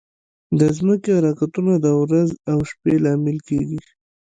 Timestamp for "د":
0.59-0.61, 1.85-1.87